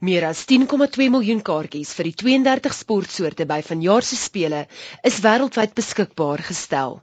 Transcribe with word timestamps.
Meer 0.00 0.24
as 0.28 0.44
10,2 0.46 1.08
miljoen 1.10 1.40
kaartjies 1.42 1.90
vir 1.98 2.06
die 2.06 2.16
32 2.20 2.74
sportsoorte 2.80 3.46
by 3.50 3.56
vanjaar 3.66 4.04
se 4.06 4.18
spele 4.18 4.60
is 5.10 5.16
wêreldwyd 5.24 5.72
beskikbaar 5.74 6.44
gestel. 6.50 7.00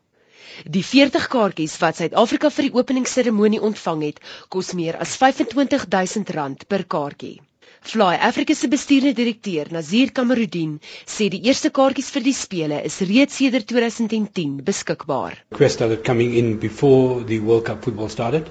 Die 0.64 0.84
40 0.92 1.26
kaartjies 1.34 1.76
wat 1.82 2.00
Suid-Afrika 2.00 2.52
vir 2.58 2.70
die 2.70 2.78
openingsseremonie 2.80 3.60
ontvang 3.70 4.06
het, 4.08 4.24
kos 4.48 4.72
meer 4.80 4.96
as 5.04 5.18
R25000 5.20 6.64
per 6.72 6.86
kaartjie. 6.96 7.42
Fly 7.86 8.16
Africa 8.30 8.56
se 8.56 8.72
bestuurende 8.72 9.14
direkteur, 9.20 9.68
Nazir 9.76 10.16
Kamarudin, 10.16 10.80
sê 11.06 11.28
die 11.30 11.44
eerste 11.52 11.76
kaartjies 11.76 12.16
vir 12.16 12.24
die 12.32 12.38
spele 12.40 12.80
is 12.88 13.02
reeds 13.12 13.42
sedert 13.44 13.68
2010 13.76 14.62
beskikbaar. 14.70 15.42
Requests 15.52 15.82
started 15.82 16.08
coming 16.08 16.32
in 16.40 16.60
before 16.64 17.26
the 17.26 17.44
World 17.44 17.68
Cup 17.68 17.84
football 17.84 18.08
started 18.08 18.48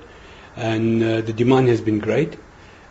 and 0.57 1.03
uh, 1.03 1.23
the 1.23 1.33
demand 1.33 1.73
has 1.73 1.81
been 1.81 1.99
great. 1.99 2.37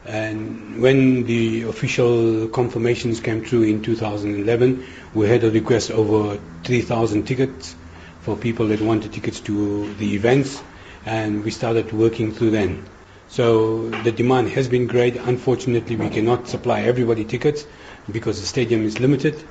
And 0.06 0.82
when 0.82 1.24
the 1.24 1.64
official 1.64 2.48
confirmations 2.50 3.20
came 3.22 3.44
through 3.46 3.64
in 3.64 3.82
2011, 3.82 4.86
we 5.14 5.28
had 5.28 5.44
a 5.44 5.52
request 5.52 5.92
over 5.92 6.38
3,000 6.64 7.24
tickets 7.24 7.76
for 8.22 8.36
people 8.36 8.68
that 8.68 8.82
wanted 8.82 9.14
tickets 9.14 9.40
to 9.42 9.94
the 9.96 10.16
events, 10.16 10.62
and 11.06 11.44
we 11.44 11.52
started 11.52 11.92
working 11.94 12.34
through 12.34 12.52
then. 12.52 12.86
So 13.28 13.90
the 13.90 14.12
demand 14.12 14.50
has 14.50 14.68
been 14.68 14.88
great. 14.88 15.16
Unfortunately, 15.16 15.96
we 15.96 16.10
cannot 16.10 16.48
supply 16.48 16.82
everybody 16.82 17.26
tickets 17.26 17.66
because 18.12 18.40
the 18.40 18.46
stadium 18.46 18.86
is 18.86 19.00
limited 19.00 19.44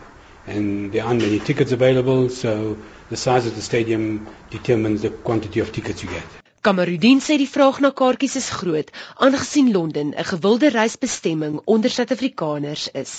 and 0.47 0.93
there 0.93 1.05
aren't 1.05 1.21
many 1.21 1.39
tickets 1.39 1.73
available. 1.73 2.29
So 2.29 2.79
the 3.11 3.17
size 3.17 3.47
of 3.47 3.55
the 3.55 3.63
stadium 3.63 4.27
determines 4.51 5.03
the 5.03 5.11
quantity 5.11 5.61
of 5.61 5.73
tickets 5.73 6.03
you 6.03 6.11
get. 6.11 6.42
Kamarudin 6.63 7.21
sê 7.27 7.37
die 7.43 7.49
vraag 7.55 7.81
na 7.85 7.91
kaartjies 8.01 8.37
is 8.41 8.49
groot 8.59 8.91
aangesien 9.27 9.73
Londen 9.77 10.15
'n 10.15 10.29
gewilde 10.33 10.69
reisbestemming 10.79 11.61
onder 11.65 11.91
Suid-Afrikaners 11.91 12.85
is. 13.05 13.13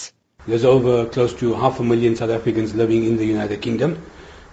There's 0.47 0.63
over 0.75 1.05
close 1.15 1.33
to 1.41 1.53
half 1.53 1.79
a 1.79 1.83
million 1.83 2.15
South 2.15 2.31
Africans 2.39 2.73
living 2.73 3.03
in 3.09 3.17
the 3.17 3.27
United 3.35 3.59
Kingdom. 3.61 3.97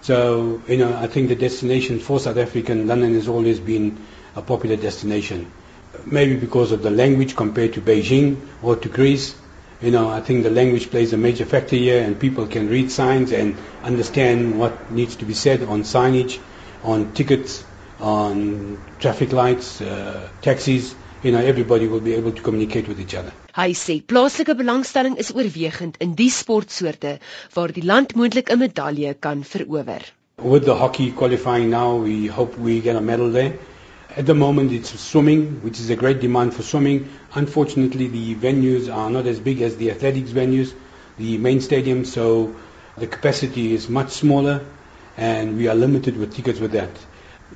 So, 0.01 0.59
you 0.67 0.77
know, 0.77 0.91
I 1.03 1.07
think 1.07 1.27
the 1.29 1.35
destination 1.47 1.99
for 1.99 2.19
South 2.19 2.37
African 2.37 2.87
London 2.87 3.13
has 3.15 3.27
always 3.27 3.59
been 3.59 3.97
a 4.35 4.41
popular 4.41 4.75
destination 4.75 5.45
maybe 6.05 6.35
because 6.35 6.71
of 6.71 6.81
the 6.83 6.89
language 6.89 7.35
compared 7.35 7.73
to 7.73 7.81
Beijing 7.81 8.37
or 8.61 8.75
to 8.75 8.89
Greece. 8.89 9.35
You 9.81 9.91
know, 9.91 10.09
I 10.09 10.21
think 10.21 10.43
the 10.43 10.49
language 10.49 10.89
plays 10.91 11.11
a 11.13 11.17
major 11.17 11.45
factor 11.45 11.75
here, 11.75 12.01
and 12.03 12.19
people 12.19 12.45
can 12.47 12.69
read 12.69 12.91
signs 12.91 13.31
and 13.31 13.55
understand 13.83 14.59
what 14.59 14.91
needs 14.91 15.15
to 15.17 15.25
be 15.25 15.33
said 15.33 15.63
on 15.63 15.83
signage, 15.83 16.39
on 16.83 17.13
tickets, 17.13 17.63
on 18.01 18.77
traffic 18.99 19.31
lights, 19.31 19.79
uh, 19.81 20.27
taxis. 20.41 20.95
You 21.23 21.31
know, 21.31 21.39
everybody 21.39 21.87
will 21.87 21.99
be 21.99 22.13
able 22.15 22.31
to 22.31 22.41
communicate 22.41 22.87
with 22.87 22.99
each 22.99 23.13
other. 23.13 23.31
Hy 23.53 23.73
sê 23.77 24.01
plaaslike 24.01 24.55
belangstelling 24.57 25.17
is 25.21 25.29
oorwegend 25.35 25.99
in 26.01 26.15
die 26.17 26.31
sportsoorte 26.33 27.19
waar 27.53 27.73
die 27.75 27.83
land 27.85 28.15
moontlik 28.15 28.49
'n 28.49 28.57
medalje 28.57 29.13
kan 29.19 29.43
verower. 29.43 30.01
With 30.41 30.65
the 30.65 30.73
hockey 30.73 31.11
qualifying 31.11 31.69
now, 31.69 31.97
we 31.97 32.25
hope 32.25 32.57
we 32.57 32.79
get 32.79 32.95
a 32.95 33.01
medal 33.01 33.29
there. 33.31 33.53
At 34.17 34.25
the 34.25 34.33
moment, 34.33 34.71
it's 34.71 34.99
swimming, 34.99 35.61
which 35.61 35.79
is 35.79 35.89
a 35.89 35.95
great 35.95 36.19
demand 36.19 36.53
for 36.53 36.63
swimming. 36.63 37.07
Unfortunately, 37.35 38.07
the 38.07 38.35
venues 38.35 38.89
are 38.93 39.09
not 39.09 39.27
as 39.27 39.39
big 39.39 39.61
as 39.61 39.77
the 39.77 39.91
athletics 39.91 40.31
venues, 40.31 40.73
the 41.17 41.37
main 41.37 41.61
stadium, 41.61 42.03
so 42.03 42.55
the 42.97 43.07
capacity 43.07 43.73
is 43.73 43.87
much 43.87 44.09
smaller, 44.09 44.65
and 45.17 45.55
we 45.57 45.67
are 45.67 45.75
limited 45.75 46.17
with 46.17 46.33
tickets 46.35 46.59
with 46.59 46.71
that. 46.71 46.89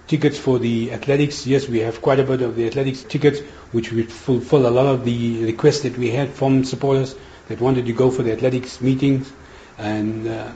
Tickets 0.08 0.38
for 0.38 0.60
the 0.60 0.92
athletics, 0.92 1.48
yes, 1.48 1.68
we 1.68 1.80
have 1.80 2.02
quite 2.02 2.20
a 2.20 2.24
bit 2.24 2.42
of 2.42 2.56
the 2.56 2.68
athletics 2.68 3.04
tickets, 3.04 3.40
which 3.72 3.92
would 3.92 4.12
fulfill 4.12 4.68
a 4.68 4.70
lot 4.70 4.86
of 4.88 5.06
the 5.06 5.46
requests 5.46 5.82
that 5.82 5.98
we 5.98 6.12
had 6.12 6.30
from 6.30 6.64
supporters 6.64 7.16
that 7.48 7.60
wanted 7.62 7.86
to 7.86 7.94
go 7.94 8.12
for 8.12 8.24
the 8.24 8.32
athletics 8.32 8.82
meetings. 8.82 9.32
And, 9.78 10.28
uh, 10.28 10.52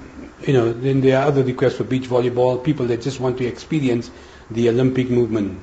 you 0.46 0.54
know, 0.54 0.72
then 0.72 1.02
there 1.02 1.20
are 1.20 1.28
other 1.28 1.44
requests 1.44 1.76
for 1.76 1.84
beach 1.84 2.04
volleyball, 2.04 2.64
people 2.64 2.88
that 2.88 3.02
just 3.02 3.20
want 3.20 3.38
to 3.40 3.46
experience 3.46 4.10
the 4.50 4.70
Olympic 4.70 5.10
movement 5.10 5.60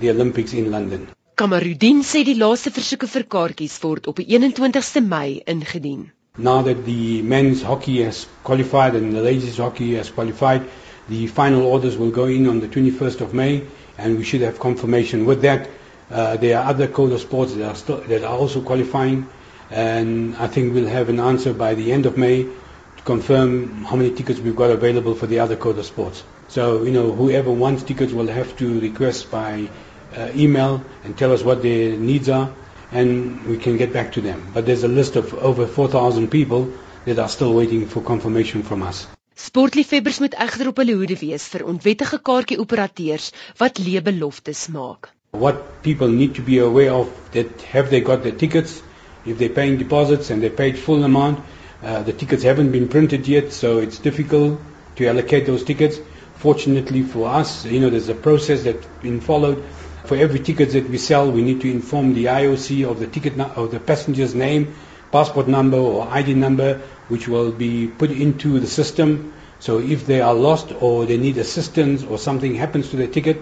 the 0.00 0.10
Olympics 0.10 0.52
in 0.54 0.70
London. 0.70 1.08
Kamarudin 1.36 2.02
sê 2.04 2.22
die 2.24 2.36
laaste 2.40 2.72
versoeke 2.76 3.08
vir 3.14 3.26
kaartjies 3.34 3.76
word 3.84 4.08
op 4.10 4.20
die 4.20 4.26
21ste 4.32 5.02
Mei 5.04 5.40
ingedien. 5.54 6.08
Now 6.38 6.62
that 6.62 6.84
the 6.86 7.22
men's 7.22 7.62
hockey 7.62 8.02
has 8.04 8.26
qualified 8.44 8.96
and 8.96 9.14
the 9.16 9.22
ladies 9.22 9.58
hockey 9.58 9.94
has 10.00 10.10
qualified, 10.10 10.64
the 11.10 11.26
final 11.26 11.66
orders 11.66 11.96
will 11.98 12.10
go 12.10 12.24
in 12.26 12.46
on 12.46 12.60
the 12.60 12.68
21st 12.68 13.20
of 13.20 13.34
May 13.34 13.66
and 13.98 14.16
we 14.16 14.24
should 14.24 14.40
have 14.40 14.58
confirmation 14.58 15.26
with 15.26 15.42
that. 15.42 15.68
Uh, 16.10 16.36
there 16.36 16.58
are 16.58 16.64
other 16.70 16.86
code 16.88 17.12
of 17.12 17.20
sports 17.20 17.52
that 17.54 17.68
are, 17.68 17.74
still, 17.74 17.98
that 18.02 18.24
are 18.24 18.36
also 18.38 18.62
qualifying 18.62 19.28
and 19.70 20.36
I 20.36 20.46
think 20.46 20.72
we'll 20.74 20.88
have 20.88 21.08
an 21.08 21.20
answer 21.20 21.52
by 21.52 21.74
the 21.74 21.92
end 21.92 22.06
of 22.06 22.16
May 22.16 22.44
to 22.44 23.02
confirm 23.04 23.84
how 23.84 23.96
many 23.96 24.12
tickets 24.14 24.40
we've 24.40 24.56
got 24.56 24.70
available 24.70 25.14
for 25.14 25.26
the 25.26 25.40
other 25.40 25.56
code 25.56 25.78
of 25.78 25.84
sports. 25.84 26.22
So, 26.48 26.82
you 26.84 26.92
know, 26.92 27.12
whoever 27.12 27.50
wants 27.50 27.82
tickets 27.82 28.12
will 28.12 28.26
have 28.28 28.56
to 28.58 28.80
request 28.80 29.30
by 29.30 29.68
uh, 30.16 30.30
email 30.34 30.82
and 31.04 31.16
tell 31.16 31.32
us 31.32 31.42
what 31.42 31.62
their 31.62 31.96
needs 31.96 32.28
are, 32.28 32.52
and 32.92 33.44
we 33.46 33.56
can 33.58 33.76
get 33.76 33.92
back 33.92 34.12
to 34.12 34.20
them. 34.20 34.50
But 34.52 34.66
there's 34.66 34.82
a 34.84 34.88
list 34.88 35.16
of 35.16 35.32
over 35.34 35.66
4,000 35.66 36.28
people 36.28 36.72
that 37.04 37.18
are 37.18 37.28
still 37.28 37.54
waiting 37.54 37.86
for 37.86 38.00
confirmation 38.02 38.62
from 38.62 38.82
us. 38.82 39.06
Sportliefhebbers 39.40 40.18
moet 40.20 40.34
egter 40.44 40.68
op 40.68 40.80
hulle 40.82 40.94
hoede 40.98 41.16
wees 41.20 41.44
vir 41.52 41.62
onwettige 41.72 42.18
kaartjie-operateurs 42.28 43.28
wat 43.62 43.80
leë 43.80 44.02
beloftes 44.08 44.66
maak. 44.74 45.08
What 45.44 45.62
people 45.86 46.12
need 46.12 46.34
to 46.38 46.42
be 46.48 46.58
aware 46.64 46.92
of 46.92 47.08
that 47.36 47.64
have 47.72 47.88
they 47.90 48.00
got 48.08 48.22
their 48.22 48.36
tickets, 48.42 48.82
if 49.24 49.38
they're 49.38 49.56
paying 49.60 49.78
deposits 49.78 50.30
and 50.30 50.42
they 50.42 50.50
paid 50.50 50.78
full 50.78 51.04
amount, 51.04 51.38
uh, 51.82 52.02
the 52.02 52.12
tickets 52.12 52.42
haven't 52.42 52.72
been 52.72 52.88
printed 52.88 53.28
yet, 53.28 53.52
so 53.52 53.78
it's 53.78 53.98
difficult 53.98 54.60
to 54.96 55.08
allocate 55.08 55.46
those 55.46 55.64
tickets. 55.64 56.00
Fortunately 56.36 57.02
for 57.02 57.28
us, 57.28 57.64
you 57.64 57.80
know, 57.80 57.90
there's 57.90 58.08
a 58.08 58.20
process 58.28 58.64
that's 58.64 58.86
been 59.02 59.20
followed 59.20 59.64
for 60.04 60.16
every 60.16 60.40
ticket 60.40 60.72
that 60.72 60.88
we 60.90 60.98
sell, 60.98 61.30
we 61.30 61.42
need 61.42 61.60
to 61.60 61.70
inform 61.70 62.14
the 62.14 62.24
IOC 62.24 62.90
of 62.90 62.98
the 62.98 63.06
ticket 63.06 63.38
of 63.38 63.70
the 63.70 63.78
passenger's 63.78 64.34
name, 64.34 64.74
passport 65.12 65.48
number 65.48 65.76
or 65.76 66.08
ID 66.08 66.34
number, 66.34 66.80
which 67.08 67.28
will 67.28 67.52
be 67.52 67.88
put 67.88 68.10
into 68.10 68.60
the 68.60 68.66
system. 68.66 69.32
So 69.58 69.78
if 69.78 70.06
they 70.06 70.20
are 70.20 70.34
lost 70.34 70.72
or 70.80 71.06
they 71.06 71.18
need 71.18 71.36
assistance 71.38 72.02
or 72.02 72.18
something 72.18 72.54
happens 72.54 72.90
to 72.90 72.96
their 72.96 73.08
ticket, 73.08 73.40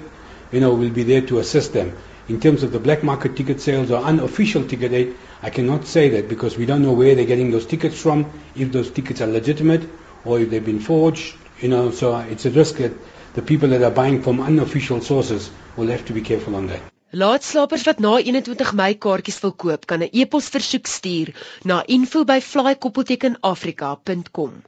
you 0.50 0.60
know, 0.60 0.74
we'll 0.74 0.90
be 0.90 1.02
there 1.02 1.22
to 1.22 1.38
assist 1.38 1.72
them. 1.72 1.96
In 2.28 2.40
terms 2.40 2.62
of 2.62 2.72
the 2.72 2.78
black 2.78 3.02
market 3.02 3.36
ticket 3.36 3.60
sales 3.60 3.90
or 3.90 4.02
unofficial 4.02 4.64
ticket 4.66 4.92
aid, 4.92 5.16
I 5.42 5.50
cannot 5.50 5.86
say 5.86 6.10
that 6.10 6.28
because 6.28 6.58
we 6.58 6.66
don't 6.66 6.82
know 6.82 6.92
where 6.92 7.14
they're 7.14 7.24
getting 7.24 7.50
those 7.50 7.66
tickets 7.66 8.00
from, 8.00 8.30
if 8.54 8.72
those 8.72 8.90
tickets 8.90 9.20
are 9.20 9.26
legitimate 9.26 9.88
or 10.24 10.40
if 10.40 10.50
they've 10.50 10.64
been 10.64 10.80
forged, 10.80 11.36
you 11.60 11.68
know, 11.68 11.90
so 11.90 12.16
it's 12.18 12.44
a 12.44 12.50
risk 12.50 12.76
that 12.76 12.92
the 13.34 13.42
people 13.42 13.68
that 13.70 13.82
are 13.82 13.90
buying 13.90 14.22
from 14.22 14.40
unofficial 14.40 15.00
sources 15.00 15.50
will 15.76 15.88
have 15.88 16.04
to 16.06 16.12
be 16.12 16.20
careful 16.20 16.56
on 16.56 16.66
that. 16.66 16.80
Laatslapers 17.10 17.84
wat 17.88 18.02
na 18.04 18.18
21 18.20 18.74
Mei 18.76 18.92
kaartjies 19.00 19.40
wil 19.40 19.54
koop, 19.56 19.88
kan 19.88 20.04
'n 20.04 20.12
e-pos 20.12 20.52
versoek 20.52 20.84
stuur 20.86 21.32
na 21.64 21.80
info@flykoppeltekenafrika.com. 21.86 24.62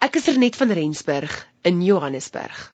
Ek 0.00 0.16
is 0.16 0.26
Renet 0.26 0.56
van 0.56 0.72
Rensburg 0.72 1.48
in 1.62 1.82
Johannesburg. 1.84 2.72